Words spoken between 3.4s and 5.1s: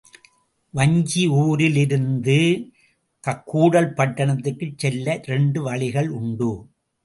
கூடல் பட்டணத்திற்குச் செல்ல